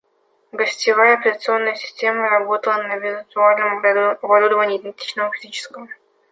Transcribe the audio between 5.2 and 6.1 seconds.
физическому